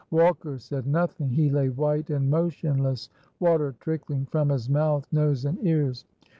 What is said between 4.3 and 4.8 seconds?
his